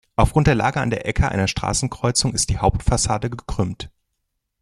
Aufgrund 0.15 0.47
der 0.47 0.55
Lage 0.55 0.81
an 0.81 0.89
der 0.89 1.07
Ecke 1.07 1.29
einer 1.29 1.47
Straßenkreuzung 1.47 2.33
ist 2.33 2.49
die 2.49 2.57
Hauptfassade 2.57 3.29
gekrümmt. 3.29 3.91